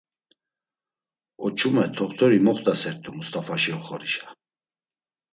Oç̌ume 1.45 1.85
t̆oxt̆ori 1.95 2.39
moxt̆asert̆u 2.45 3.09
Must̆afaşi 3.17 3.71
oxorişa. 3.77 4.27